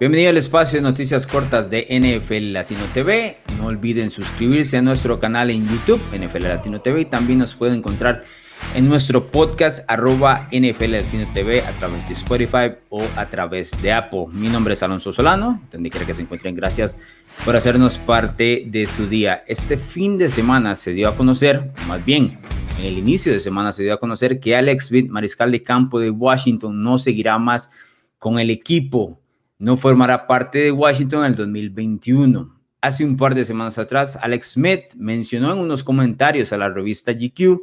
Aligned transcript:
Bienvenido 0.00 0.30
al 0.30 0.36
espacio 0.36 0.78
de 0.78 0.82
noticias 0.82 1.26
cortas 1.26 1.70
de 1.70 1.84
NFL 1.90 2.52
Latino 2.52 2.82
TV. 2.94 3.38
No 3.58 3.66
olviden 3.66 4.10
suscribirse 4.10 4.76
a 4.76 4.82
nuestro 4.82 5.18
canal 5.18 5.50
en 5.50 5.66
YouTube, 5.66 6.00
NFL 6.16 6.44
Latino 6.44 6.80
TV, 6.80 7.00
y 7.00 7.04
también 7.06 7.40
nos 7.40 7.56
pueden 7.56 7.78
encontrar 7.78 8.22
en 8.76 8.88
nuestro 8.88 9.26
podcast 9.26 9.84
arroba 9.90 10.48
NFL 10.52 10.92
Latino 10.92 11.26
TV 11.34 11.62
a 11.62 11.72
través 11.80 12.06
de 12.06 12.14
Spotify 12.14 12.76
o 12.90 13.02
a 13.16 13.26
través 13.26 13.72
de 13.82 13.92
Apple. 13.92 14.26
Mi 14.30 14.46
nombre 14.46 14.74
es 14.74 14.84
Alonso 14.84 15.12
Solano, 15.12 15.60
donde 15.72 15.90
quiera 15.90 16.06
que 16.06 16.14
se 16.14 16.22
encuentren. 16.22 16.54
Gracias 16.54 16.96
por 17.44 17.56
hacernos 17.56 17.98
parte 17.98 18.62
de 18.68 18.86
su 18.86 19.08
día. 19.08 19.42
Este 19.48 19.76
fin 19.76 20.16
de 20.16 20.30
semana 20.30 20.76
se 20.76 20.92
dio 20.92 21.08
a 21.08 21.16
conocer, 21.16 21.72
más 21.88 22.04
bien 22.04 22.38
en 22.78 22.84
el 22.84 22.98
inicio 22.98 23.32
de 23.32 23.40
semana 23.40 23.72
se 23.72 23.82
dio 23.82 23.94
a 23.94 23.98
conocer 23.98 24.38
que 24.38 24.54
Alex 24.54 24.86
Smith, 24.86 25.10
mariscal 25.10 25.50
de 25.50 25.64
campo 25.64 25.98
de 25.98 26.10
Washington, 26.10 26.84
no 26.84 26.98
seguirá 26.98 27.36
más 27.40 27.72
con 28.20 28.38
el 28.38 28.50
equipo 28.50 29.18
no 29.58 29.76
formará 29.76 30.26
parte 30.26 30.58
de 30.58 30.72
Washington 30.72 31.20
en 31.20 31.30
el 31.32 31.34
2021. 31.36 32.56
Hace 32.80 33.04
un 33.04 33.16
par 33.16 33.34
de 33.34 33.44
semanas 33.44 33.78
atrás, 33.78 34.16
Alex 34.20 34.52
Smith 34.52 34.94
mencionó 34.96 35.52
en 35.52 35.58
unos 35.58 35.82
comentarios 35.82 36.52
a 36.52 36.56
la 36.56 36.68
revista 36.68 37.12
GQ 37.12 37.60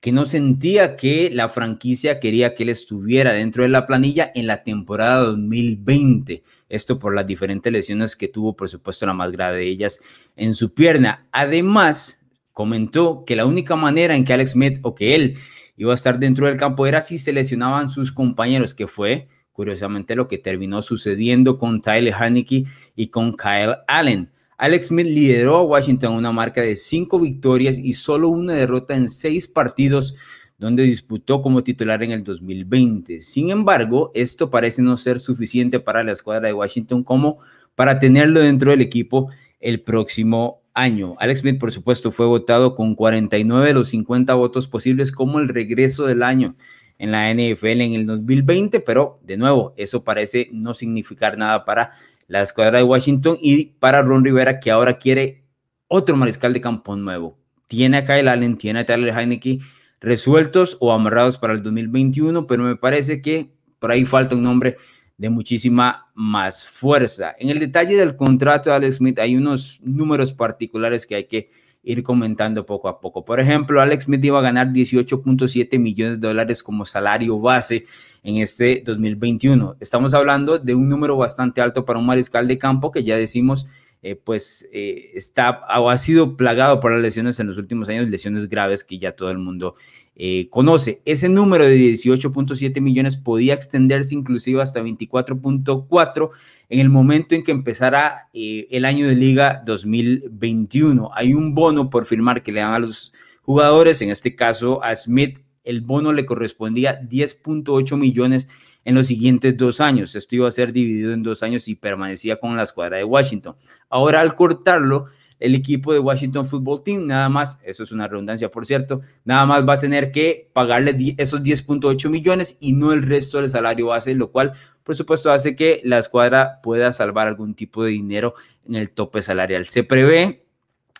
que 0.00 0.12
no 0.12 0.26
sentía 0.26 0.96
que 0.96 1.30
la 1.32 1.48
franquicia 1.48 2.20
quería 2.20 2.54
que 2.54 2.62
él 2.62 2.68
estuviera 2.68 3.32
dentro 3.32 3.62
de 3.62 3.70
la 3.70 3.86
planilla 3.86 4.30
en 4.34 4.46
la 4.46 4.62
temporada 4.62 5.24
2020. 5.24 6.42
Esto 6.68 6.98
por 6.98 7.14
las 7.14 7.26
diferentes 7.26 7.72
lesiones 7.72 8.14
que 8.14 8.28
tuvo, 8.28 8.54
por 8.54 8.68
supuesto, 8.68 9.06
la 9.06 9.14
más 9.14 9.32
grave 9.32 9.60
de 9.60 9.68
ellas 9.68 10.02
en 10.36 10.54
su 10.54 10.74
pierna. 10.74 11.26
Además, 11.32 12.20
comentó 12.52 13.24
que 13.24 13.34
la 13.34 13.46
única 13.46 13.76
manera 13.76 14.14
en 14.14 14.24
que 14.24 14.34
Alex 14.34 14.50
Smith 14.50 14.78
o 14.82 14.94
que 14.94 15.14
él 15.14 15.38
iba 15.76 15.90
a 15.90 15.94
estar 15.94 16.18
dentro 16.18 16.46
del 16.46 16.58
campo 16.58 16.86
era 16.86 17.00
si 17.00 17.18
se 17.18 17.32
lesionaban 17.32 17.88
sus 17.88 18.12
compañeros, 18.12 18.74
que 18.74 18.86
fue 18.86 19.28
Curiosamente, 19.54 20.16
lo 20.16 20.26
que 20.26 20.36
terminó 20.36 20.82
sucediendo 20.82 21.58
con 21.58 21.80
Tyler 21.80 22.12
Haneke 22.12 22.64
y 22.96 23.06
con 23.06 23.36
Kyle 23.36 23.76
Allen. 23.86 24.28
Alex 24.58 24.88
Smith 24.88 25.06
lideró 25.06 25.58
a 25.58 25.62
Washington 25.62 26.14
una 26.14 26.32
marca 26.32 26.60
de 26.60 26.74
cinco 26.74 27.20
victorias 27.20 27.78
y 27.78 27.92
solo 27.92 28.30
una 28.30 28.54
derrota 28.54 28.96
en 28.96 29.08
seis 29.08 29.46
partidos 29.46 30.16
donde 30.58 30.82
disputó 30.82 31.40
como 31.40 31.62
titular 31.62 32.02
en 32.02 32.10
el 32.10 32.24
2020. 32.24 33.20
Sin 33.20 33.50
embargo, 33.50 34.10
esto 34.14 34.50
parece 34.50 34.82
no 34.82 34.96
ser 34.96 35.20
suficiente 35.20 35.78
para 35.78 36.02
la 36.02 36.10
escuadra 36.10 36.48
de 36.48 36.54
Washington 36.54 37.04
como 37.04 37.38
para 37.76 38.00
tenerlo 38.00 38.40
dentro 38.40 38.72
del 38.72 38.80
equipo 38.80 39.30
el 39.60 39.82
próximo 39.82 40.62
año. 40.74 41.14
Alex 41.20 41.40
Smith, 41.42 41.60
por 41.60 41.70
supuesto, 41.70 42.10
fue 42.10 42.26
votado 42.26 42.74
con 42.74 42.96
49 42.96 43.68
de 43.68 43.74
los 43.74 43.88
50 43.90 44.34
votos 44.34 44.66
posibles 44.66 45.12
como 45.12 45.38
el 45.38 45.48
regreso 45.48 46.06
del 46.06 46.24
año 46.24 46.56
en 47.04 47.12
la 47.12 47.30
NFL 47.32 47.82
en 47.82 47.94
el 47.94 48.06
2020, 48.06 48.80
pero 48.80 49.20
de 49.22 49.36
nuevo, 49.36 49.74
eso 49.76 50.02
parece 50.04 50.48
no 50.52 50.72
significar 50.72 51.36
nada 51.36 51.64
para 51.64 51.92
la 52.26 52.40
escuadra 52.40 52.78
de 52.78 52.84
Washington 52.84 53.38
y 53.40 53.66
para 53.66 54.02
Ron 54.02 54.24
Rivera, 54.24 54.58
que 54.58 54.70
ahora 54.70 54.96
quiere 54.96 55.44
otro 55.86 56.16
mariscal 56.16 56.54
de 56.54 56.62
campo 56.62 56.96
nuevo. 56.96 57.38
Tiene 57.68 57.98
a 57.98 58.04
Kyle 58.04 58.28
Allen, 58.28 58.56
tiene 58.56 58.80
a 58.80 58.86
Tyler 58.86 59.14
Heineke 59.16 59.58
resueltos 60.00 60.78
o 60.80 60.92
amarrados 60.92 61.36
para 61.36 61.52
el 61.52 61.62
2021, 61.62 62.46
pero 62.46 62.62
me 62.62 62.76
parece 62.76 63.20
que 63.20 63.50
por 63.78 63.90
ahí 63.90 64.06
falta 64.06 64.34
un 64.34 64.42
nombre 64.42 64.78
de 65.18 65.28
muchísima 65.28 66.10
más 66.14 66.66
fuerza. 66.66 67.36
En 67.38 67.50
el 67.50 67.58
detalle 67.58 67.96
del 67.96 68.16
contrato 68.16 68.70
de 68.70 68.76
Alex 68.76 68.96
Smith 68.96 69.18
hay 69.18 69.36
unos 69.36 69.78
números 69.82 70.32
particulares 70.32 71.06
que 71.06 71.16
hay 71.16 71.24
que 71.26 71.50
ir 71.84 72.02
comentando 72.02 72.66
poco 72.66 72.88
a 72.88 73.00
poco. 73.00 73.24
Por 73.24 73.40
ejemplo, 73.40 73.80
Alex 73.80 74.04
Smith 74.04 74.24
iba 74.24 74.38
a 74.38 74.42
ganar 74.42 74.72
18.7 74.72 75.78
millones 75.78 76.20
de 76.20 76.28
dólares 76.28 76.62
como 76.62 76.84
salario 76.84 77.38
base 77.38 77.84
en 78.22 78.38
este 78.38 78.82
2021. 78.84 79.76
Estamos 79.80 80.14
hablando 80.14 80.58
de 80.58 80.74
un 80.74 80.88
número 80.88 81.16
bastante 81.16 81.60
alto 81.60 81.84
para 81.84 81.98
un 81.98 82.06
mariscal 82.06 82.48
de 82.48 82.58
campo 82.58 82.90
que 82.90 83.04
ya 83.04 83.16
decimos, 83.16 83.66
eh, 84.02 84.16
pues 84.16 84.68
eh, 84.72 85.12
está 85.14 85.60
o 85.78 85.90
ha 85.90 85.98
sido 85.98 86.36
plagado 86.36 86.80
por 86.80 86.92
las 86.92 87.02
lesiones 87.02 87.38
en 87.40 87.46
los 87.46 87.58
últimos 87.58 87.88
años, 87.88 88.08
lesiones 88.08 88.48
graves 88.48 88.82
que 88.82 88.98
ya 88.98 89.12
todo 89.12 89.30
el 89.30 89.38
mundo 89.38 89.76
eh, 90.16 90.48
conoce. 90.50 91.02
Ese 91.04 91.28
número 91.28 91.64
de 91.64 91.76
18.7 91.76 92.80
millones 92.80 93.16
podía 93.16 93.54
extenderse 93.54 94.14
inclusive 94.14 94.62
hasta 94.62 94.80
24.4 94.82 96.30
en 96.68 96.80
el 96.80 96.88
momento 96.88 97.34
en 97.34 97.42
que 97.42 97.52
empezara 97.52 98.28
eh, 98.32 98.66
el 98.70 98.84
año 98.84 99.06
de 99.06 99.14
liga 99.14 99.62
2021. 99.64 101.10
Hay 101.14 101.34
un 101.34 101.54
bono 101.54 101.90
por 101.90 102.06
firmar 102.06 102.42
que 102.42 102.52
le 102.52 102.60
dan 102.60 102.74
a 102.74 102.78
los 102.78 103.12
jugadores, 103.42 104.00
en 104.02 104.10
este 104.10 104.34
caso 104.34 104.82
a 104.82 104.94
Smith, 104.96 105.40
el 105.64 105.80
bono 105.80 106.12
le 106.12 106.26
correspondía 106.26 107.00
10.8 107.00 107.96
millones 107.96 108.48
en 108.84 108.94
los 108.94 109.06
siguientes 109.06 109.56
dos 109.56 109.80
años. 109.80 110.14
Esto 110.14 110.36
iba 110.36 110.48
a 110.48 110.52
ser 110.52 110.72
dividido 110.72 111.12
en 111.12 111.22
dos 111.22 111.42
años 111.42 111.68
y 111.68 111.74
permanecía 111.74 112.38
con 112.38 112.56
la 112.56 112.62
escuadra 112.62 112.98
de 112.98 113.04
Washington. 113.04 113.56
Ahora 113.88 114.20
al 114.20 114.34
cortarlo, 114.34 115.06
el 115.44 115.54
equipo 115.54 115.92
de 115.92 115.98
Washington 115.98 116.46
Football 116.46 116.82
Team, 116.82 117.06
nada 117.06 117.28
más, 117.28 117.58
eso 117.64 117.82
es 117.82 117.92
una 117.92 118.08
redundancia 118.08 118.50
por 118.50 118.64
cierto, 118.64 119.02
nada 119.26 119.44
más 119.44 119.68
va 119.68 119.74
a 119.74 119.78
tener 119.78 120.10
que 120.10 120.48
pagarle 120.54 120.96
esos 121.18 121.42
10.8 121.42 122.08
millones 122.08 122.56
y 122.60 122.72
no 122.72 122.92
el 122.92 123.02
resto 123.02 123.38
del 123.42 123.50
salario 123.50 123.88
base, 123.88 124.14
lo 124.14 124.32
cual 124.32 124.52
por 124.82 124.96
supuesto 124.96 125.30
hace 125.30 125.54
que 125.54 125.82
la 125.84 125.98
escuadra 125.98 126.60
pueda 126.62 126.92
salvar 126.92 127.26
algún 127.26 127.54
tipo 127.54 127.84
de 127.84 127.90
dinero 127.90 128.34
en 128.66 128.76
el 128.76 128.90
tope 128.90 129.20
salarial. 129.20 129.66
Se 129.66 129.84
prevé, 129.84 130.46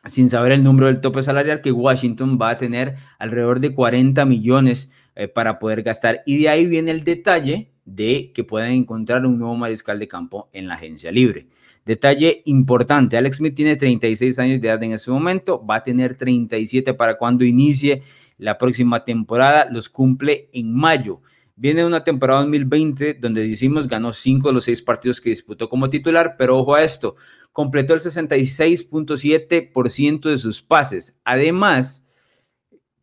sin 0.06 0.28
saber 0.28 0.52
el 0.52 0.62
número 0.62 0.88
del 0.88 1.00
tope 1.00 1.22
salarial, 1.22 1.62
que 1.62 1.72
Washington 1.72 2.38
va 2.40 2.50
a 2.50 2.58
tener 2.58 2.96
alrededor 3.18 3.60
de 3.60 3.74
40 3.74 4.26
millones 4.26 4.90
eh, 5.16 5.26
para 5.26 5.58
poder 5.58 5.82
gastar 5.82 6.22
y 6.26 6.42
de 6.42 6.50
ahí 6.50 6.66
viene 6.66 6.90
el 6.90 7.02
detalle 7.02 7.73
de 7.84 8.32
que 8.34 8.44
puedan 8.44 8.72
encontrar 8.72 9.26
un 9.26 9.38
nuevo 9.38 9.56
mariscal 9.56 9.98
de 9.98 10.08
campo 10.08 10.48
en 10.52 10.68
la 10.68 10.74
agencia 10.74 11.12
libre. 11.12 11.46
Detalle 11.84 12.42
importante, 12.46 13.16
Alex 13.16 13.36
Smith 13.36 13.54
tiene 13.54 13.76
36 13.76 14.38
años 14.38 14.60
de 14.60 14.68
edad 14.68 14.82
en 14.82 14.92
ese 14.92 15.10
momento, 15.10 15.64
va 15.64 15.76
a 15.76 15.82
tener 15.82 16.16
37 16.16 16.94
para 16.94 17.18
cuando 17.18 17.44
inicie 17.44 18.02
la 18.38 18.56
próxima 18.56 19.04
temporada, 19.04 19.68
los 19.70 19.90
cumple 19.90 20.48
en 20.52 20.74
mayo. 20.74 21.20
Viene 21.56 21.84
una 21.84 22.02
temporada 22.02 22.40
2020 22.40 23.14
donde 23.14 23.46
decimos 23.46 23.86
ganó 23.86 24.12
5 24.12 24.48
de 24.48 24.54
los 24.54 24.64
6 24.64 24.82
partidos 24.82 25.20
que 25.20 25.30
disputó 25.30 25.68
como 25.68 25.88
titular, 25.90 26.34
pero 26.36 26.58
ojo 26.58 26.74
a 26.74 26.82
esto, 26.82 27.14
completó 27.52 27.94
el 27.94 28.00
66.7% 28.00 30.30
de 30.30 30.36
sus 30.36 30.62
pases. 30.62 31.20
Además, 31.24 32.03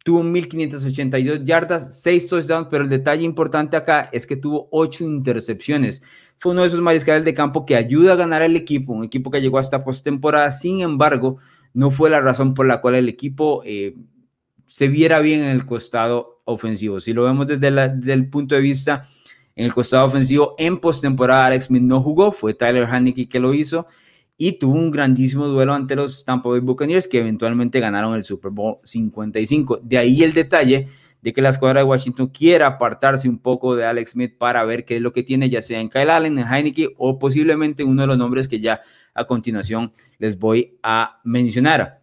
tuvo 0.03 0.23
1.582 0.23 1.43
yardas, 1.43 2.01
6 2.01 2.27
touchdowns, 2.27 2.67
pero 2.69 2.83
el 2.83 2.89
detalle 2.89 3.23
importante 3.23 3.77
acá 3.77 4.09
es 4.11 4.25
que 4.25 4.35
tuvo 4.35 4.67
8 4.71 5.03
intercepciones 5.03 6.01
fue 6.41 6.53
uno 6.53 6.61
de 6.61 6.67
esos 6.69 6.81
mariscales 6.81 7.23
de 7.23 7.35
campo 7.35 7.67
que 7.67 7.75
ayuda 7.75 8.13
a 8.13 8.15
ganar 8.15 8.41
al 8.41 8.55
equipo, 8.55 8.93
un 8.93 9.03
equipo 9.03 9.29
que 9.29 9.41
llegó 9.41 9.59
hasta 9.59 9.83
postemporada. 9.83 10.49
Sin 10.49 10.81
embargo, 10.81 11.37
no 11.71 11.91
fue 11.91 12.09
la 12.09 12.19
razón 12.19 12.55
por 12.55 12.65
la 12.65 12.81
cual 12.81 12.95
el 12.95 13.07
equipo 13.07 13.61
eh, 13.63 13.95
se 14.65 14.87
viera 14.87 15.19
bien 15.19 15.41
en 15.41 15.49
el 15.49 15.67
costado 15.67 16.39
ofensivo. 16.45 16.99
Si 16.99 17.13
lo 17.13 17.25
vemos 17.25 17.45
desde, 17.45 17.67
el 18.11 18.27
punto 18.31 18.55
de 18.55 18.61
vista 18.61 19.03
en 19.55 19.65
el 19.65 19.73
costado 19.75 20.07
ofensivo, 20.07 20.55
en 20.57 20.79
postemporada 20.79 21.45
Alex 21.45 21.65
Smith 21.65 21.83
no 21.83 22.01
jugó, 22.01 22.31
fue 22.31 22.55
Tyler 22.55 22.85
Haneke 22.85 23.29
que 23.29 23.39
lo 23.39 23.53
hizo 23.53 23.85
y 24.43 24.53
tuvo 24.53 24.73
un 24.73 24.89
grandísimo 24.89 25.45
duelo 25.45 25.75
ante 25.75 25.95
los 25.95 26.25
Tampa 26.25 26.49
Bay 26.49 26.61
Buccaneers 26.61 27.07
que 27.07 27.19
eventualmente 27.19 27.79
ganaron 27.79 28.15
el 28.15 28.23
Super 28.23 28.49
Bowl 28.49 28.79
55. 28.83 29.81
De 29.83 29.99
ahí 29.99 30.23
el 30.23 30.33
detalle 30.33 30.87
de 31.21 31.31
que 31.31 31.43
la 31.43 31.49
escuadra 31.49 31.81
de 31.81 31.83
Washington 31.83 32.29
quiera 32.29 32.65
apartarse 32.65 33.29
un 33.29 33.37
poco 33.37 33.75
de 33.75 33.85
Alex 33.85 34.13
Smith 34.13 34.39
para 34.39 34.63
ver 34.65 34.83
qué 34.83 34.95
es 34.95 35.01
lo 35.03 35.13
que 35.13 35.21
tiene, 35.21 35.51
ya 35.51 35.61
sea 35.61 35.79
en 35.79 35.89
Kyle 35.89 36.09
Allen, 36.09 36.39
en 36.39 36.47
Heineke 36.51 36.95
o 36.97 37.19
posiblemente 37.19 37.83
uno 37.83 38.01
de 38.01 38.07
los 38.07 38.17
nombres 38.17 38.47
que 38.47 38.59
ya 38.59 38.81
a 39.13 39.25
continuación 39.25 39.93
les 40.17 40.39
voy 40.39 40.79
a 40.81 41.21
mencionar. 41.23 42.01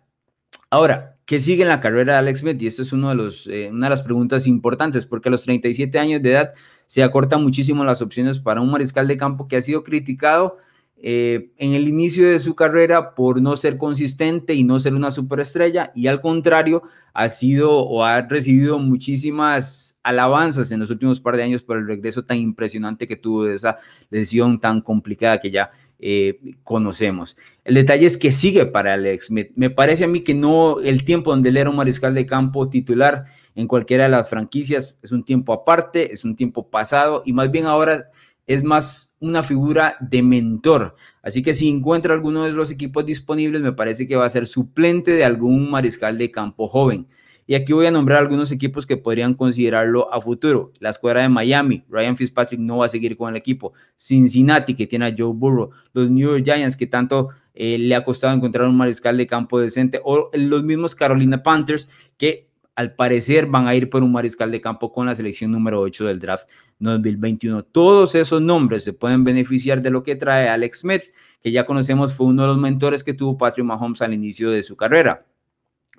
Ahora, 0.71 1.17
¿qué 1.25 1.41
sigue 1.41 1.63
en 1.63 1.69
la 1.71 1.81
carrera 1.81 2.13
de 2.13 2.19
Alex 2.21 2.39
Smith? 2.39 2.63
Y 2.63 2.69
esto 2.69 2.83
es 2.83 2.93
uno 2.93 3.09
de 3.09 3.17
los, 3.17 3.49
eh, 3.49 3.69
una 3.73 3.87
de 3.87 3.91
las 3.91 4.03
preguntas 4.03 4.47
importantes, 4.47 5.07
porque 5.07 5.29
a 5.29 5.33
los 5.33 5.43
37 5.43 5.99
años 5.99 6.23
de 6.23 6.31
edad 6.31 6.55
se 6.87 7.03
acortan 7.03 7.43
muchísimo 7.43 7.85
las 7.85 8.01
opciones 8.01 8.39
para 8.39 8.61
un 8.61 8.71
mariscal 8.71 9.09
de 9.09 9.17
campo 9.17 9.49
que 9.49 9.57
ha 9.57 9.61
sido 9.61 9.83
criticado 9.83 10.59
eh, 11.01 11.51
en 11.59 11.75
el 11.75 11.87
inicio 11.87 12.29
de 12.29 12.41
su 12.41 12.57
carrera 12.57 13.15
por 13.15 13.41
no 13.41 13.57
ser 13.57 13.77
consistente 13.77 14.55
y 14.55 14.65
no 14.65 14.81
ser 14.81 14.95
una 14.95 15.13
superestrella 15.13 15.93
y 15.95 16.09
al 16.09 16.21
contrario 16.21 16.83
ha 17.15 17.29
sido 17.29 17.71
o 17.71 18.03
ha 18.03 18.23
recibido 18.23 18.81
muchísimas 18.81 20.01
alabanzas 20.03 20.73
en 20.73 20.81
los 20.81 20.91
últimos 20.91 21.21
par 21.21 21.37
de 21.37 21.45
años 21.45 21.63
por 21.63 21.77
el 21.77 21.87
regreso 21.87 22.25
tan 22.25 22.39
impresionante 22.39 23.07
que 23.07 23.15
tuvo 23.15 23.45
de 23.45 23.55
esa 23.55 23.79
lesión 24.11 24.59
tan 24.59 24.81
complicada 24.81 25.39
que 25.39 25.53
ya 25.53 25.71
eh, 26.01 26.41
conocemos. 26.65 27.37
El 27.63 27.75
detalle 27.75 28.07
es 28.07 28.17
que 28.17 28.33
sigue 28.33 28.67
para 28.67 28.95
Alex. 28.95 29.31
Me 29.31 29.71
parece 29.71 30.05
a 30.05 30.09
mí 30.09 30.21
que 30.21 30.35
no 30.35 30.81
el 30.81 31.05
tiempo 31.05 31.31
donde 31.31 31.51
él 31.51 31.59
era 31.59 31.71
un 31.71 31.77
mariscal 31.77 32.15
de 32.15 32.27
campo 32.27 32.69
titular 32.69 33.27
en 33.59 33.67
cualquiera 33.67 34.05
de 34.05 34.11
las 34.11 34.31
franquicias 34.31 34.97
es 35.03 35.11
un 35.11 35.25
tiempo 35.25 35.53
aparte, 35.53 36.13
es 36.13 36.25
un 36.25 36.37
tiempo 36.37 36.71
pasado 36.71 37.25
y 37.27 37.33
más 37.33 37.51
bien 37.51 37.67
ahora 37.67 38.09
es 38.49 38.65
más 38.65 39.15
una 39.21 39.43
figura 39.43 39.97
de 40.01 40.23
mentor. 40.23 40.97
Así 41.23 41.43
que 41.43 41.55
si 41.55 41.69
encuentra 41.69 42.15
alguno 42.15 42.45
de 42.45 42.53
los 42.53 42.73
equipos 42.73 43.05
disponibles, 43.05 43.61
me 43.61 43.75
parece 43.75 44.09
que 44.09 44.17
va 44.17 44.25
a 44.25 44.31
ser 44.31 44.47
suplente 44.47 45.13
de 45.13 45.25
algún 45.25 45.71
mariscal 45.71 46.17
de 46.17 46.31
campo 46.31 46.67
joven. 46.67 47.07
Y 47.47 47.55
aquí 47.55 47.73
voy 47.73 47.87
a 47.87 47.91
nombrar 47.91 48.21
algunos 48.21 48.51
equipos 48.51 48.87
que 48.87 48.97
podrían 48.97 49.35
considerarlo 49.35 50.13
a 50.13 50.21
futuro. 50.21 50.73
La 50.81 50.91
escuadra 50.91 51.23
de 51.23 51.29
Miami, 51.29 51.85
Ryan 51.89 52.17
Fitzpatrick 52.17 52.61
no 52.61 52.79
va 52.79 52.87
a 52.87 52.89
seguir 52.91 53.17
con 53.17 53.31
el 53.31 53.37
equipo. 53.37 53.75
Cincinnati, 53.97 54.75
que 54.75 54.87
tiene 54.87 55.07
a 55.07 55.15
Joe 55.17 55.33
Burrow. 55.35 55.71
Los 55.93 56.11
New 56.11 56.31
York 56.31 56.45
Giants, 56.45 56.77
que 56.77 56.87
tanto 56.87 57.29
eh, 57.55 57.79
le 57.79 57.95
ha 57.95 58.05
costado 58.05 58.35
encontrar 58.35 58.69
un 58.69 58.77
mariscal 58.77 59.17
de 59.17 59.27
campo 59.27 59.61
decente. 59.61 60.01
O 60.05 60.31
los 60.35 60.63
mismos 60.63 60.95
Carolina 60.95 61.43
Panthers, 61.43 61.91
que 62.17 62.48
al 62.79 62.95
parecer 62.95 63.47
van 63.47 63.67
a 63.67 63.75
ir 63.75 63.91
por 63.91 64.05
un 64.05 64.13
mariscal 64.13 64.53
de 64.53 64.61
campo 64.61 64.93
con 64.93 65.07
la 65.07 65.15
selección 65.17 65.51
número 65.51 65.81
8 65.81 66.07
del 66.07 66.21
draft 66.21 66.49
2021. 66.79 67.65
Todos 67.65 68.15
esos 68.15 68.41
nombres 68.41 68.85
se 68.85 68.93
pueden 68.93 69.25
beneficiar 69.25 69.83
de 69.83 69.91
lo 69.91 70.05
que 70.05 70.15
trae 70.15 70.49
Alex 70.49 70.83
Smith, 70.83 71.03
que 71.43 71.51
ya 71.51 71.67
conocemos 71.67 72.15
fue 72.15 72.29
uno 72.29 72.43
de 72.43 72.49
los 72.49 72.59
mentores 72.59 73.03
que 73.03 73.15
tuvo 73.15 73.37
Patrick 73.37 73.67
Mahomes 73.67 74.01
al 74.01 74.15
inicio 74.15 74.53
de 74.53 74.63
su 74.63 74.77
carrera. 74.77 75.27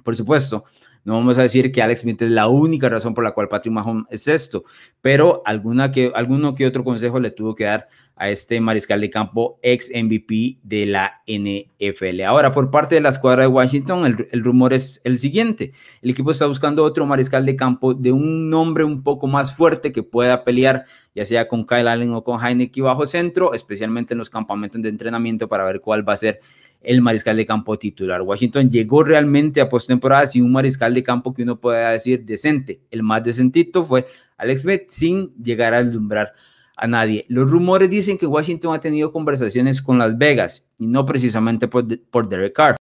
Por 0.05 0.15
supuesto, 0.15 0.63
no 1.03 1.13
vamos 1.13 1.37
a 1.37 1.43
decir 1.43 1.71
que 1.71 1.81
Alex 1.81 2.01
Smith 2.01 2.21
es 2.21 2.31
la 2.31 2.47
única 2.47 2.89
razón 2.89 3.13
por 3.13 3.23
la 3.23 3.31
cual 3.31 3.47
Patrick 3.47 3.73
Mahomes 3.73 4.05
es 4.09 4.27
esto, 4.27 4.63
pero 5.01 5.41
alguna 5.45 5.91
que, 5.91 6.11
alguno 6.13 6.55
que 6.55 6.65
otro 6.65 6.83
consejo 6.83 7.19
le 7.19 7.31
tuvo 7.31 7.55
que 7.55 7.65
dar 7.65 7.87
a 8.19 8.29
este 8.29 8.59
mariscal 8.59 8.99
de 8.99 9.09
campo 9.09 9.59
ex 9.61 9.91
MVP 9.95 10.59
de 10.61 10.85
la 10.85 11.21
NFL. 11.25 12.21
Ahora, 12.23 12.51
por 12.51 12.69
parte 12.69 12.95
de 12.95 13.01
la 13.01 13.09
escuadra 13.09 13.43
de 13.43 13.47
Washington, 13.47 14.27
el, 14.29 14.43
rumor 14.43 14.73
es 14.73 14.99
el 15.05 15.19
siguiente. 15.19 15.71
El 16.01 16.09
equipo 16.11 16.31
está 16.31 16.45
buscando 16.45 16.83
otro 16.83 17.05
mariscal 17.05 17.45
de 17.45 17.55
campo 17.55 17.93
de 17.93 18.11
un 18.11 18.49
nombre 18.49 18.83
un 18.83 19.03
poco 19.03 19.25
más 19.27 19.55
fuerte 19.55 19.93
que 19.93 20.03
pueda 20.03 20.43
pelear, 20.43 20.83
ya 21.15 21.23
sea 21.23 21.47
con 21.47 21.65
Kyle 21.65 21.87
Allen 21.87 22.13
o 22.13 22.23
con 22.25 22.45
Heineken 22.45 22.83
bajo 22.83 23.05
centro, 23.05 23.53
especialmente 23.53 24.13
en 24.13 24.17
los 24.17 24.29
campamentos 24.29 24.81
de 24.81 24.89
entrenamiento 24.89 25.47
para 25.47 25.63
ver 25.63 25.79
cuál 25.79 26.07
va 26.07 26.13
a 26.13 26.17
ser 26.17 26.41
el 26.81 27.01
mariscal 27.01 27.37
de 27.37 27.45
campo 27.45 27.77
titular. 27.77 28.21
Washington 28.21 28.69
llegó 28.69 29.03
realmente 29.03 29.61
a 29.61 29.69
postemporada 29.69 30.25
sin 30.25 30.43
un 30.43 30.51
mariscal 30.51 30.93
de 30.93 31.03
campo 31.03 31.33
que 31.33 31.43
uno 31.43 31.59
pueda 31.59 31.91
decir 31.91 32.23
decente. 32.23 32.81
El 32.89 33.03
más 33.03 33.23
decentito 33.23 33.83
fue 33.83 34.07
Alex 34.37 34.61
Smith 34.61 34.83
sin 34.87 35.33
llegar 35.35 35.73
a 35.73 35.83
deslumbrar 35.83 36.33
a 36.77 36.87
nadie. 36.87 37.25
Los 37.27 37.51
rumores 37.51 37.89
dicen 37.89 38.17
que 38.17 38.25
Washington 38.25 38.73
ha 38.73 38.79
tenido 38.79 39.11
conversaciones 39.11 39.81
con 39.81 39.97
Las 39.97 40.17
Vegas 40.17 40.65
y 40.77 40.87
no 40.87 41.05
precisamente 41.05 41.67
por, 41.67 41.85
por 42.09 42.29
Derek 42.29 42.53
Carr, 42.53 42.77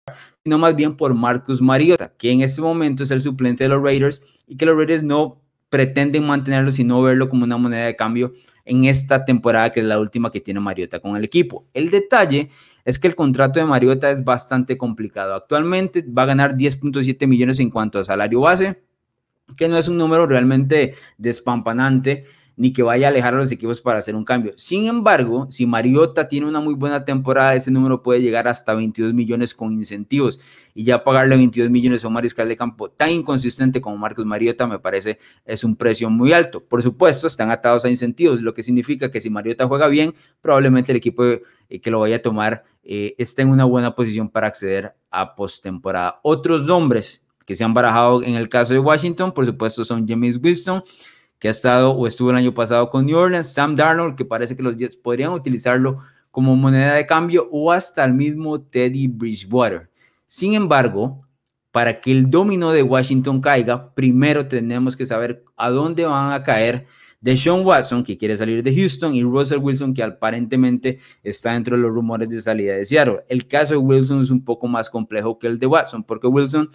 sino 0.42 0.58
más 0.58 0.74
bien 0.74 0.96
por 0.96 1.14
Marcus 1.14 1.60
Mariota, 1.60 2.12
que 2.16 2.30
en 2.30 2.40
este 2.40 2.62
momento 2.62 3.02
es 3.02 3.10
el 3.10 3.20
suplente 3.20 3.64
de 3.64 3.68
los 3.68 3.82
Raiders 3.82 4.22
y 4.46 4.56
que 4.56 4.64
los 4.64 4.76
Raiders 4.76 5.02
no 5.02 5.42
pretenden 5.68 6.26
mantenerlo, 6.26 6.72
sino 6.72 7.02
verlo 7.02 7.28
como 7.28 7.44
una 7.44 7.58
moneda 7.58 7.86
de 7.86 7.96
cambio 7.96 8.32
en 8.64 8.84
esta 8.84 9.24
temporada 9.24 9.72
que 9.72 9.80
es 9.80 9.86
la 9.86 9.98
última 9.98 10.30
que 10.30 10.40
tiene 10.40 10.60
Mariota 10.60 11.00
con 11.00 11.16
el 11.16 11.24
equipo. 11.24 11.66
El 11.74 11.90
detalle 11.90 12.50
es 12.84 12.98
que 12.98 13.08
el 13.08 13.14
contrato 13.14 13.60
de 13.60 13.66
Mariota 13.66 14.10
es 14.10 14.24
bastante 14.24 14.76
complicado. 14.76 15.34
Actualmente 15.34 16.04
va 16.06 16.22
a 16.22 16.26
ganar 16.26 16.56
10.7 16.56 17.26
millones 17.26 17.60
en 17.60 17.70
cuanto 17.70 17.98
a 17.98 18.04
salario 18.04 18.40
base, 18.40 18.82
que 19.56 19.68
no 19.68 19.78
es 19.78 19.88
un 19.88 19.96
número 19.96 20.26
realmente 20.26 20.94
despampanante 21.18 22.24
ni 22.56 22.72
que 22.72 22.82
vaya 22.82 23.06
a 23.06 23.10
alejar 23.10 23.34
a 23.34 23.38
los 23.38 23.50
equipos 23.50 23.80
para 23.80 23.98
hacer 23.98 24.14
un 24.14 24.24
cambio. 24.24 24.52
Sin 24.56 24.86
embargo, 24.86 25.46
si 25.50 25.66
Mariota 25.66 26.28
tiene 26.28 26.46
una 26.46 26.60
muy 26.60 26.74
buena 26.74 27.04
temporada, 27.04 27.54
ese 27.54 27.70
número 27.70 28.02
puede 28.02 28.20
llegar 28.20 28.46
hasta 28.46 28.74
22 28.74 29.14
millones 29.14 29.54
con 29.54 29.72
incentivos 29.72 30.40
y 30.74 30.84
ya 30.84 31.02
pagarle 31.02 31.36
22 31.36 31.70
millones 31.70 32.04
a 32.04 32.08
un 32.08 32.14
mariscal 32.14 32.48
de 32.48 32.56
campo 32.56 32.90
tan 32.90 33.10
inconsistente 33.10 33.80
como 33.80 33.96
Marcos 33.96 34.26
Mariota 34.26 34.66
me 34.66 34.78
parece 34.78 35.18
es 35.44 35.64
un 35.64 35.76
precio 35.76 36.10
muy 36.10 36.32
alto. 36.32 36.62
Por 36.62 36.82
supuesto, 36.82 37.26
están 37.26 37.50
atados 37.50 37.84
a 37.84 37.88
incentivos, 37.88 38.40
lo 38.42 38.54
que 38.54 38.62
significa 38.62 39.10
que 39.10 39.20
si 39.20 39.30
Mariota 39.30 39.66
juega 39.66 39.88
bien, 39.88 40.14
probablemente 40.40 40.92
el 40.92 40.96
equipo 40.96 41.24
eh, 41.24 41.40
que 41.80 41.90
lo 41.90 42.00
vaya 42.00 42.16
a 42.16 42.22
tomar 42.22 42.64
eh, 42.82 43.14
esté 43.18 43.42
en 43.42 43.50
una 43.50 43.64
buena 43.64 43.94
posición 43.94 44.28
para 44.28 44.46
acceder 44.46 44.94
a 45.10 45.34
postemporada. 45.34 46.18
Otros 46.22 46.62
nombres 46.62 47.22
que 47.44 47.54
se 47.54 47.64
han 47.64 47.74
barajado 47.74 48.22
en 48.22 48.34
el 48.34 48.48
caso 48.48 48.72
de 48.72 48.78
Washington, 48.78 49.32
por 49.32 49.46
supuesto, 49.46 49.84
son 49.84 50.06
James 50.06 50.38
Winston 50.42 50.82
que 51.42 51.48
ha 51.48 51.50
estado 51.50 51.90
o 51.90 52.06
estuvo 52.06 52.30
el 52.30 52.36
año 52.36 52.54
pasado 52.54 52.88
con 52.88 53.04
New 53.04 53.18
Orleans, 53.18 53.52
Sam 53.52 53.74
Darnold, 53.74 54.14
que 54.14 54.24
parece 54.24 54.54
que 54.54 54.62
los 54.62 54.76
Jets 54.76 54.96
podrían 54.96 55.32
utilizarlo 55.32 55.98
como 56.30 56.54
moneda 56.54 56.94
de 56.94 57.04
cambio, 57.04 57.48
o 57.50 57.72
hasta 57.72 58.04
el 58.04 58.14
mismo 58.14 58.60
Teddy 58.60 59.08
Bridgewater. 59.08 59.90
Sin 60.24 60.54
embargo, 60.54 61.26
para 61.72 62.00
que 62.00 62.12
el 62.12 62.30
dominó 62.30 62.70
de 62.70 62.84
Washington 62.84 63.40
caiga, 63.40 63.92
primero 63.92 64.46
tenemos 64.46 64.96
que 64.96 65.04
saber 65.04 65.44
a 65.56 65.70
dónde 65.70 66.06
van 66.06 66.32
a 66.32 66.44
caer 66.44 66.86
de 67.22 67.36
Sean 67.36 67.64
Watson, 67.64 68.02
que 68.02 68.18
quiere 68.18 68.36
salir 68.36 68.62
de 68.62 68.74
Houston, 68.74 69.14
y 69.14 69.22
Russell 69.22 69.58
Wilson, 69.58 69.94
que 69.94 70.02
aparentemente 70.02 70.98
está 71.22 71.52
dentro 71.52 71.76
de 71.76 71.82
los 71.82 71.94
rumores 71.94 72.28
de 72.28 72.42
salida 72.42 72.74
de 72.74 72.84
Seattle. 72.84 73.20
El 73.28 73.46
caso 73.46 73.72
de 73.74 73.78
Wilson 73.78 74.20
es 74.20 74.30
un 74.30 74.44
poco 74.44 74.66
más 74.66 74.90
complejo 74.90 75.38
que 75.38 75.46
el 75.46 75.58
de 75.58 75.66
Watson, 75.66 76.02
porque 76.02 76.26
Wilson, 76.26 76.68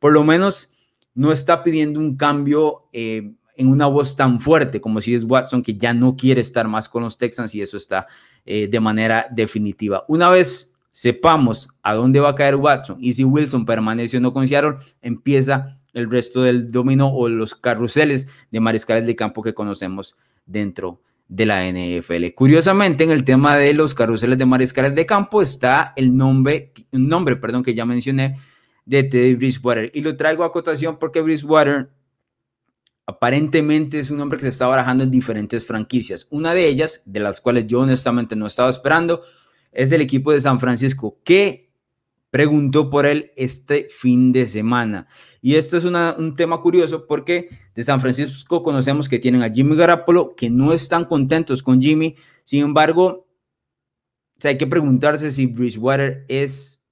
por 0.00 0.12
lo 0.12 0.24
menos, 0.24 0.70
no 1.14 1.30
está 1.30 1.62
pidiendo 1.62 2.00
un 2.00 2.16
cambio 2.16 2.88
eh, 2.92 3.32
en 3.56 3.68
una 3.68 3.86
voz 3.86 4.16
tan 4.16 4.40
fuerte 4.40 4.80
como 4.80 5.00
si 5.00 5.14
es 5.14 5.24
Watson, 5.24 5.62
que 5.62 5.74
ya 5.74 5.94
no 5.94 6.16
quiere 6.16 6.40
estar 6.40 6.66
más 6.66 6.88
con 6.88 7.04
los 7.04 7.16
Texans 7.16 7.54
y 7.54 7.62
eso 7.62 7.76
está 7.76 8.08
eh, 8.44 8.66
de 8.68 8.80
manera 8.80 9.28
definitiva. 9.30 10.04
Una 10.08 10.30
vez 10.30 10.74
sepamos 10.90 11.68
a 11.82 11.94
dónde 11.94 12.18
va 12.18 12.30
a 12.30 12.34
caer 12.34 12.56
Watson 12.56 12.96
y 13.00 13.12
si 13.12 13.22
Wilson 13.22 13.64
permanece 13.64 14.16
o 14.16 14.20
no 14.20 14.32
con 14.32 14.48
Seattle, 14.48 14.78
empieza 15.00 15.78
el 15.92 16.10
resto 16.10 16.42
del 16.42 16.70
dominó 16.70 17.14
o 17.14 17.28
los 17.28 17.54
carruseles 17.54 18.28
de 18.50 18.60
mariscales 18.60 19.06
de 19.06 19.16
campo 19.16 19.42
que 19.42 19.54
conocemos 19.54 20.16
dentro 20.46 21.00
de 21.28 21.46
la 21.46 21.64
NFL. 21.66 22.34
Curiosamente, 22.34 23.04
en 23.04 23.10
el 23.10 23.24
tema 23.24 23.56
de 23.56 23.72
los 23.72 23.94
carruseles 23.94 24.38
de 24.38 24.46
mariscales 24.46 24.94
de 24.94 25.06
campo 25.06 25.40
está 25.40 25.92
el 25.96 26.16
nombre, 26.16 26.72
nombre, 26.92 27.36
perdón, 27.36 27.62
que 27.62 27.74
ya 27.74 27.86
mencioné 27.86 28.38
de 28.84 29.04
Teddy 29.04 29.34
Bridgewater 29.36 29.90
y 29.94 30.02
lo 30.02 30.16
traigo 30.16 30.44
a 30.44 30.52
cotación 30.52 30.98
porque 30.98 31.20
Bridgewater 31.20 31.90
aparentemente 33.06 33.98
es 33.98 34.10
un 34.10 34.20
hombre 34.20 34.38
que 34.38 34.42
se 34.42 34.48
está 34.48 34.66
barajando 34.66 35.04
en 35.04 35.10
diferentes 35.10 35.64
franquicias. 35.64 36.26
Una 36.30 36.54
de 36.54 36.66
ellas, 36.66 37.02
de 37.04 37.20
las 37.20 37.40
cuales 37.40 37.66
yo 37.66 37.80
honestamente 37.80 38.36
no 38.36 38.46
estaba 38.46 38.70
esperando, 38.70 39.22
es 39.72 39.90
el 39.92 40.00
equipo 40.00 40.32
de 40.32 40.40
San 40.40 40.60
Francisco, 40.60 41.18
que 41.24 41.71
preguntó 42.32 42.88
por 42.88 43.04
él 43.04 43.30
este 43.36 43.88
fin 43.90 44.32
de 44.32 44.46
semana. 44.46 45.06
Y 45.42 45.56
esto 45.56 45.76
es 45.76 45.84
un 45.84 46.34
tema 46.34 46.62
curioso 46.62 47.06
porque 47.06 47.50
de 47.74 47.84
San 47.84 48.00
Francisco 48.00 48.62
conocemos 48.62 49.10
que 49.10 49.18
tienen 49.18 49.42
a 49.42 49.50
Jimmy 49.50 49.76
Garapolo, 49.76 50.34
que 50.34 50.48
no 50.48 50.72
están 50.72 51.04
contentos 51.04 51.62
con 51.62 51.82
Jimmy. 51.82 52.16
Sin 52.44 52.62
embargo, 52.62 53.28
hay 54.42 54.56
que 54.56 54.66
preguntarse 54.66 55.30
si 55.30 55.44
Bridgewater 55.44 56.24
es 56.28 56.82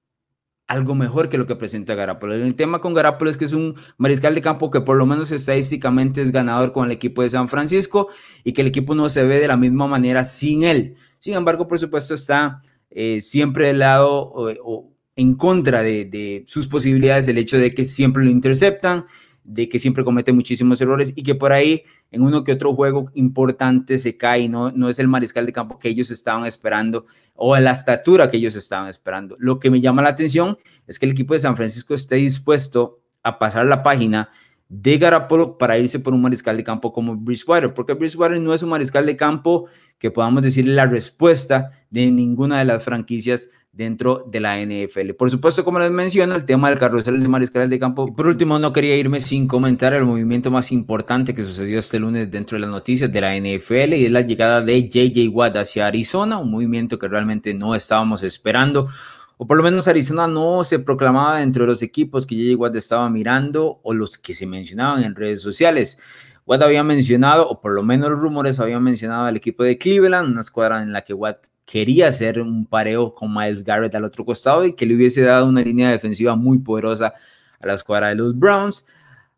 algo 0.66 0.94
mejor 0.94 1.30
que 1.30 1.38
lo 1.38 1.46
que 1.46 1.56
presenta 1.56 1.94
Garapolo. 1.94 2.34
El 2.34 2.54
tema 2.54 2.82
con 2.82 2.92
Garapolo 2.92 3.30
es 3.30 3.38
que 3.38 3.46
es 3.46 3.54
un 3.54 3.76
mariscal 3.96 4.34
de 4.34 4.42
campo 4.42 4.70
que 4.70 4.82
por 4.82 4.98
lo 4.98 5.06
menos 5.06 5.32
estadísticamente 5.32 6.20
es 6.20 6.32
ganador 6.32 6.72
con 6.72 6.84
el 6.84 6.92
equipo 6.92 7.22
de 7.22 7.30
San 7.30 7.48
Francisco 7.48 8.08
y 8.44 8.52
que 8.52 8.60
el 8.60 8.66
equipo 8.66 8.94
no 8.94 9.08
se 9.08 9.24
ve 9.24 9.40
de 9.40 9.48
la 9.48 9.56
misma 9.56 9.86
manera 9.86 10.22
sin 10.22 10.64
él. 10.64 10.96
Sin 11.18 11.32
embargo, 11.32 11.66
por 11.66 11.78
supuesto, 11.78 12.12
está 12.12 12.62
eh, 12.90 13.22
siempre 13.22 13.68
del 13.68 13.78
lado 13.78 14.30
o, 14.34 14.90
en 15.16 15.34
contra 15.34 15.82
de, 15.82 16.44
sus 16.46 16.66
posibilidades 16.66 17.28
el 17.28 17.38
hecho 17.38 17.58
de 17.58 17.74
que 17.74 17.84
siempre 17.84 18.24
lo 18.24 18.30
interceptan, 18.30 19.04
de 19.44 19.68
que 19.68 19.78
siempre 19.78 20.04
comete 20.04 20.32
muchísimos 20.32 20.80
errores 20.80 21.12
y 21.16 21.22
que 21.22 21.34
por 21.34 21.52
ahí 21.52 21.82
en 22.10 22.22
uno 22.22 22.44
que 22.44 22.52
otro 22.52 22.74
juego 22.74 23.10
importante 23.14 23.98
se 23.98 24.16
cae, 24.16 24.48
no, 24.48 24.70
no 24.72 24.88
es 24.88 24.98
el 24.98 25.08
mariscal 25.08 25.46
de 25.46 25.52
campo 25.52 25.78
que 25.78 25.88
ellos 25.88 26.10
estaban 26.10 26.46
esperando 26.46 27.06
o 27.34 27.56
la 27.58 27.70
estatura 27.70 28.30
que 28.30 28.36
ellos 28.36 28.54
estaban 28.54 28.88
esperando. 28.88 29.36
Lo 29.38 29.58
que 29.58 29.70
me 29.70 29.80
llama 29.80 30.02
la 30.02 30.10
atención 30.10 30.56
es 30.86 30.98
que 30.98 31.06
el 31.06 31.12
equipo 31.12 31.34
de 31.34 31.40
San 31.40 31.56
Francisco 31.56 31.94
esté 31.94 32.16
dispuesto 32.16 33.00
a 33.22 33.38
pasar 33.38 33.66
la 33.66 33.82
página 33.82 34.30
de 34.68 34.98
Garapolo 34.98 35.58
para 35.58 35.78
irse 35.78 35.98
por 35.98 36.14
un 36.14 36.22
mariscal 36.22 36.56
de 36.56 36.64
campo 36.64 36.92
como 36.92 37.16
Bridgewater, 37.16 37.74
porque 37.74 37.94
Bridgewater 37.94 38.40
no 38.40 38.54
es 38.54 38.62
un 38.62 38.70
mariscal 38.70 39.04
de 39.04 39.16
campo 39.16 39.66
que 39.98 40.12
podamos 40.12 40.42
decirle 40.42 40.74
la 40.74 40.86
respuesta 40.86 41.72
de 41.90 42.10
ninguna 42.10 42.60
de 42.60 42.64
las 42.64 42.84
franquicias 42.84 43.50
dentro 43.72 44.24
de 44.26 44.40
la 44.40 44.58
NFL. 44.58 45.12
Por 45.16 45.30
supuesto, 45.30 45.64
como 45.64 45.78
les 45.78 45.90
menciono, 45.90 46.34
el 46.34 46.44
tema 46.44 46.68
del 46.70 46.78
carrusel 46.78 47.20
de 47.20 47.28
mariscales 47.28 47.70
de 47.70 47.78
campo. 47.78 48.06
Y 48.08 48.12
por 48.12 48.26
último, 48.26 48.58
no 48.58 48.72
quería 48.72 48.96
irme 48.96 49.20
sin 49.20 49.46
comentar 49.46 49.94
el 49.94 50.04
movimiento 50.04 50.50
más 50.50 50.72
importante 50.72 51.34
que 51.34 51.42
sucedió 51.42 51.78
este 51.78 51.98
lunes 51.98 52.30
dentro 52.30 52.56
de 52.56 52.62
las 52.62 52.70
noticias 52.70 53.12
de 53.12 53.20
la 53.20 53.36
NFL 53.36 53.94
y 53.94 54.06
es 54.06 54.10
la 54.10 54.22
llegada 54.22 54.60
de 54.60 54.88
JJ 54.88 55.28
Watt 55.28 55.56
hacia 55.56 55.86
Arizona, 55.86 56.38
un 56.38 56.50
movimiento 56.50 56.98
que 56.98 57.08
realmente 57.08 57.54
no 57.54 57.74
estábamos 57.74 58.22
esperando. 58.22 58.88
O 59.36 59.46
por 59.46 59.56
lo 59.56 59.62
menos 59.62 59.88
Arizona 59.88 60.26
no 60.26 60.64
se 60.64 60.80
proclamaba 60.80 61.38
dentro 61.38 61.64
de 61.64 61.68
los 61.68 61.82
equipos 61.82 62.26
que 62.26 62.34
JJ 62.34 62.56
Watt 62.56 62.76
estaba 62.76 63.08
mirando 63.08 63.80
o 63.82 63.94
los 63.94 64.18
que 64.18 64.34
se 64.34 64.46
mencionaban 64.46 65.04
en 65.04 65.14
redes 65.14 65.40
sociales. 65.40 65.98
Watt 66.44 66.62
había 66.62 66.82
mencionado, 66.82 67.48
o 67.48 67.60
por 67.60 67.72
lo 67.72 67.82
menos 67.82 68.10
los 68.10 68.18
rumores 68.18 68.58
habían 68.58 68.82
mencionado 68.82 69.26
al 69.26 69.36
equipo 69.36 69.62
de 69.62 69.78
Cleveland, 69.78 70.32
una 70.32 70.40
escuadra 70.40 70.82
en 70.82 70.92
la 70.92 71.02
que 71.02 71.14
Watt 71.14 71.46
quería 71.70 72.08
hacer 72.08 72.40
un 72.40 72.66
pareo 72.66 73.14
con 73.14 73.32
Miles 73.32 73.62
Garrett 73.62 73.94
al 73.94 74.04
otro 74.04 74.24
costado 74.24 74.64
y 74.64 74.74
que 74.74 74.84
le 74.86 74.96
hubiese 74.96 75.22
dado 75.22 75.46
una 75.46 75.62
línea 75.62 75.90
defensiva 75.92 76.34
muy 76.34 76.58
poderosa 76.58 77.12
a 77.60 77.66
la 77.66 77.74
escuadra 77.74 78.08
de 78.08 78.16
los 78.16 78.36
Browns. 78.36 78.84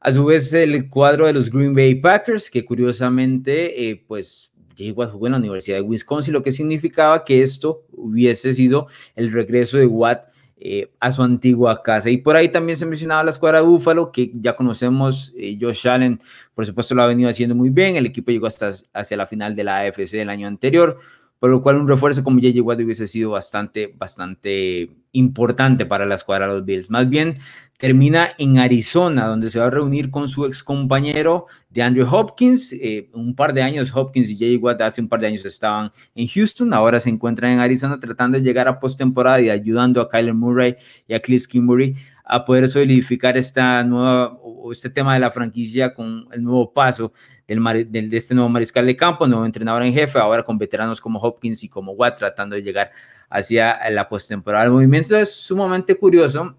A 0.01 0.11
su 0.11 0.25
vez, 0.25 0.53
el 0.55 0.89
cuadro 0.89 1.27
de 1.27 1.35
los 1.35 1.51
Green 1.51 1.75
Bay 1.75 1.95
Packers, 1.95 2.51
que 2.51 2.65
curiosamente, 2.65 3.91
eh, 3.91 4.03
pues, 4.09 4.51
Jay 4.77 4.95
jugó 4.95 5.27
en 5.27 5.33
la 5.33 5.39
Universidad 5.39 5.77
de 5.77 5.83
Wisconsin, 5.83 6.33
lo 6.33 6.43
que 6.43 6.53
significaba 6.53 7.23
que 7.23 7.43
esto 7.43 7.85
hubiese 7.93 8.55
sido 8.55 8.87
el 9.15 9.31
regreso 9.31 9.77
de 9.77 9.87
Watt 9.87 10.33
eh, 10.57 10.91
a 11.01 11.13
su 11.13 11.23
antigua 11.23 11.83
casa. 11.83 12.09
Y 12.09 12.17
por 12.17 12.37
ahí 12.37 12.49
también 12.49 12.79
se 12.79 12.87
mencionaba 12.87 13.25
la 13.25 13.31
escuadra 13.31 13.59
de 13.59 13.67
Búfalo, 13.67 14.11
que 14.11 14.31
ya 14.33 14.57
conocemos, 14.57 15.35
eh, 15.37 15.59
Josh 15.61 15.87
Allen, 15.87 16.19
por 16.55 16.65
supuesto, 16.65 16.95
lo 16.95 17.03
ha 17.03 17.07
venido 17.09 17.29
haciendo 17.29 17.55
muy 17.55 17.69
bien. 17.69 17.97
El 17.97 18.07
equipo 18.07 18.31
llegó 18.31 18.47
hasta 18.47 18.71
hacia 18.95 19.17
la 19.19 19.27
final 19.27 19.55
de 19.55 19.65
la 19.65 19.81
AFC 19.81 20.15
el 20.15 20.31
año 20.31 20.49
anterior, 20.49 20.99
por 21.43 21.51
lo 21.51 21.61
cual 21.61 21.75
un 21.75 21.89
refuerzo 21.89 22.23
como 22.23 22.41
J.J. 22.41 22.63
Watt 22.63 22.79
hubiese 22.79 23.09
sido 23.09 23.31
bastante, 23.31 23.93
bastante 23.99 24.91
importante 25.11 25.85
para 25.85 26.07
la 26.07 26.15
escuadra 26.15 26.47
de 26.47 26.53
los 26.53 26.65
Bills. 26.65 26.89
Más 26.89 27.09
bien, 27.09 27.35
termina 27.79 28.29
en 28.39 28.61
Arizona, 28.61 29.27
donde 29.27 29.51
se 29.51 29.59
va 29.59 29.67
a 29.67 29.71
reunir 29.71 30.13
con 30.13 30.29
su 30.29 30.47
ex 30.47 30.63
compañero 30.63 31.47
de 31.69 31.83
Andrew 31.83 32.07
Hopkins. 32.09 32.73
Eh, 32.75 33.11
un 33.13 33.35
par 33.35 33.55
de 33.55 33.63
años, 33.63 33.91
Hopkins 33.93 34.31
y 34.31 34.35
J.J. 34.35 34.65
Watt 34.65 34.83
hace 34.83 35.01
un 35.01 35.09
par 35.09 35.19
de 35.19 35.27
años 35.27 35.45
estaban 35.45 35.91
en 36.15 36.29
Houston, 36.29 36.73
ahora 36.73 37.01
se 37.01 37.11
encuentran 37.11 37.51
en 37.51 37.59
Arizona 37.59 37.99
tratando 37.99 38.39
de 38.39 38.45
llegar 38.45 38.69
a 38.69 38.79
postemporada 38.79 39.41
y 39.41 39.51
ayudando 39.51 40.01
a 40.01 40.09
Kyler 40.09 40.35
Murray 40.35 40.77
y 41.09 41.15
a 41.15 41.19
Cliff 41.19 41.49
Kimberly 41.49 41.97
a 42.25 42.45
poder 42.45 42.69
solidificar 42.69 43.37
esta 43.37 43.83
nueva, 43.85 44.39
este 44.71 44.91
tema 44.91 45.15
de 45.15 45.21
la 45.21 45.31
franquicia 45.31 45.95
con 45.95 46.29
el 46.33 46.43
nuevo 46.43 46.73
paso 46.73 47.13
del, 47.47 47.91
de 47.91 48.17
este 48.17 48.35
nuevo 48.35 48.49
mariscal 48.49 48.87
de 48.87 48.97
campo, 48.97 49.27
nuevo 49.27 49.45
entrenador 49.45 49.83
en 49.83 49.93
jefe, 49.93 50.19
ahora 50.19 50.43
con 50.43 50.59
veteranos 50.59 51.01
como 51.01 51.19
Hopkins 51.19 51.65
y 51.65 51.69
como 51.69 51.93
Watt 51.93 52.19
tratando 52.19 52.57
de 52.57 52.63
llegar 52.63 52.91
hacia 53.29 53.79
la 53.91 54.09
postemporada. 54.09 54.65
El 54.65 54.71
movimiento 54.71 55.17
es 55.17 55.33
sumamente 55.33 55.97
curioso 55.97 56.57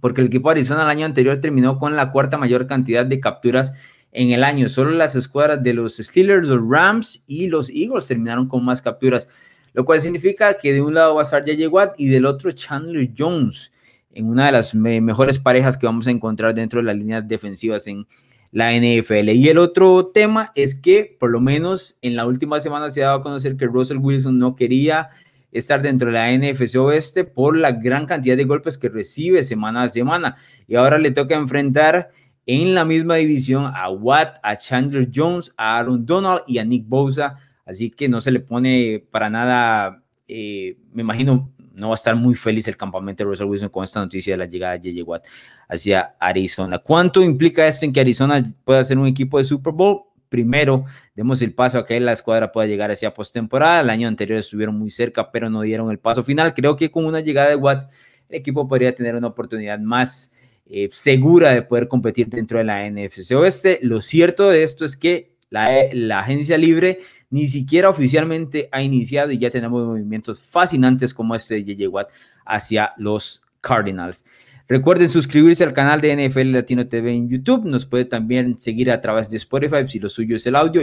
porque 0.00 0.20
el 0.20 0.28
equipo 0.28 0.48
de 0.48 0.52
Arizona 0.52 0.82
el 0.82 0.88
año 0.88 1.06
anterior 1.06 1.40
terminó 1.40 1.78
con 1.78 1.96
la 1.96 2.10
cuarta 2.10 2.38
mayor 2.38 2.66
cantidad 2.66 3.04
de 3.06 3.20
capturas 3.20 3.72
en 4.10 4.30
el 4.30 4.44
año. 4.44 4.68
Solo 4.68 4.90
las 4.90 5.14
escuadras 5.14 5.62
de 5.62 5.74
los 5.74 5.96
Steelers, 5.96 6.46
los 6.46 6.60
Rams 6.66 7.24
y 7.26 7.48
los 7.48 7.70
Eagles 7.70 8.06
terminaron 8.06 8.48
con 8.48 8.64
más 8.64 8.82
capturas, 8.82 9.28
lo 9.72 9.84
cual 9.84 10.00
significa 10.00 10.58
que 10.58 10.72
de 10.72 10.82
un 10.82 10.94
lado 10.94 11.14
va 11.14 11.22
a 11.22 11.24
estar 11.24 11.42
J.J. 11.42 11.68
Watt 11.68 11.94
y 11.98 12.08
del 12.08 12.26
otro 12.26 12.52
Chandler 12.52 13.10
Jones, 13.16 13.72
en 14.12 14.28
una 14.28 14.46
de 14.46 14.52
las 14.52 14.74
mejores 14.74 15.38
parejas 15.38 15.76
que 15.76 15.86
vamos 15.86 16.06
a 16.06 16.10
encontrar 16.10 16.54
dentro 16.54 16.80
de 16.80 16.86
las 16.86 16.96
líneas 16.96 17.26
defensivas 17.26 17.86
en 17.86 18.06
la 18.50 18.72
NFL. 18.72 19.30
Y 19.30 19.48
el 19.48 19.58
otro 19.58 20.06
tema 20.06 20.52
es 20.54 20.74
que 20.74 21.16
por 21.18 21.30
lo 21.30 21.40
menos 21.40 21.98
en 22.02 22.16
la 22.16 22.26
última 22.26 22.60
semana 22.60 22.90
se 22.90 23.02
ha 23.02 23.06
dado 23.06 23.20
a 23.20 23.22
conocer 23.22 23.56
que 23.56 23.66
Russell 23.66 23.98
Wilson 23.98 24.38
no 24.38 24.54
quería 24.54 25.08
estar 25.50 25.82
dentro 25.82 26.10
de 26.10 26.12
la 26.14 26.32
NFC 26.32 26.76
Oeste 26.76 27.24
por 27.24 27.56
la 27.56 27.72
gran 27.72 28.06
cantidad 28.06 28.36
de 28.36 28.44
golpes 28.44 28.78
que 28.78 28.88
recibe 28.88 29.42
semana 29.42 29.84
a 29.84 29.88
semana. 29.88 30.36
Y 30.68 30.76
ahora 30.76 30.98
le 30.98 31.10
toca 31.10 31.34
enfrentar 31.34 32.10
en 32.46 32.74
la 32.74 32.84
misma 32.84 33.16
división 33.16 33.70
a 33.74 33.88
Watt, 33.90 34.38
a 34.42 34.56
Chandler 34.56 35.08
Jones, 35.14 35.52
a 35.56 35.78
Aaron 35.78 36.04
Donald 36.04 36.42
y 36.46 36.58
a 36.58 36.64
Nick 36.64 36.86
Bosa. 36.86 37.38
Así 37.64 37.90
que 37.90 38.08
no 38.08 38.20
se 38.20 38.32
le 38.32 38.40
pone 38.40 39.04
para 39.10 39.30
nada, 39.30 40.02
eh, 40.26 40.76
me 40.92 41.02
imagino, 41.02 41.50
no 41.74 41.88
va 41.88 41.94
a 41.94 41.96
estar 41.96 42.14
muy 42.16 42.34
feliz 42.34 42.68
el 42.68 42.76
campamento 42.76 43.24
de 43.24 43.30
Russell 43.30 43.46
Wilson 43.46 43.68
con 43.68 43.84
esta 43.84 44.00
noticia 44.00 44.34
de 44.34 44.38
la 44.38 44.46
llegada 44.46 44.78
de 44.78 44.90
J.J. 44.90 45.04
Watt 45.08 45.26
hacia 45.68 46.14
Arizona. 46.18 46.78
¿Cuánto 46.78 47.22
implica 47.22 47.66
esto 47.66 47.84
en 47.84 47.92
que 47.92 48.00
Arizona 48.00 48.42
pueda 48.64 48.82
ser 48.84 48.98
un 48.98 49.06
equipo 49.06 49.38
de 49.38 49.44
Super 49.44 49.72
Bowl? 49.72 50.12
primero 50.32 50.86
demos 51.14 51.42
el 51.42 51.52
paso 51.52 51.78
a 51.78 51.84
que 51.84 52.00
la 52.00 52.12
escuadra 52.12 52.50
pueda 52.50 52.66
llegar 52.66 52.90
hacia 52.90 53.12
postemporada. 53.12 53.82
El 53.82 53.90
año 53.90 54.08
anterior 54.08 54.38
estuvieron 54.38 54.78
muy 54.78 54.90
cerca, 54.90 55.30
pero 55.30 55.50
no 55.50 55.60
dieron 55.60 55.90
el 55.90 55.98
paso 55.98 56.24
final. 56.24 56.54
Creo 56.54 56.74
que 56.74 56.90
con 56.90 57.04
una 57.04 57.20
llegada 57.20 57.50
de 57.50 57.56
Watt, 57.56 57.92
el 58.30 58.36
equipo 58.36 58.66
podría 58.66 58.94
tener 58.94 59.14
una 59.14 59.26
oportunidad 59.26 59.78
más 59.78 60.32
eh, 60.64 60.88
segura 60.90 61.52
de 61.52 61.60
poder 61.60 61.86
competir 61.86 62.28
dentro 62.28 62.56
de 62.56 62.64
la 62.64 62.88
NFC 62.88 63.32
Oeste. 63.32 63.78
Lo 63.82 64.00
cierto 64.00 64.48
de 64.48 64.62
esto 64.62 64.86
es 64.86 64.96
que 64.96 65.31
la, 65.52 65.70
la 65.92 66.20
agencia 66.20 66.58
libre 66.58 67.00
ni 67.30 67.46
siquiera 67.46 67.88
oficialmente 67.88 68.68
ha 68.72 68.82
iniciado 68.82 69.30
y 69.30 69.38
ya 69.38 69.50
tenemos 69.50 69.86
movimientos 69.86 70.40
fascinantes 70.40 71.14
como 71.14 71.34
este 71.34 71.56
de 71.56 71.64
JJ 71.64 72.08
hacia 72.44 72.92
los 72.96 73.44
Cardinals. 73.60 74.24
Recuerden 74.68 75.08
suscribirse 75.08 75.62
al 75.64 75.74
canal 75.74 76.00
de 76.00 76.28
NFL 76.28 76.52
Latino 76.52 76.88
TV 76.88 77.12
en 77.12 77.28
YouTube. 77.28 77.64
Nos 77.66 77.84
puede 77.84 78.06
también 78.06 78.58
seguir 78.58 78.90
a 78.90 79.00
través 79.00 79.28
de 79.28 79.36
Spotify 79.36 79.86
si 79.86 79.98
lo 79.98 80.08
suyo 80.08 80.36
es 80.36 80.46
el 80.46 80.56
audio. 80.56 80.82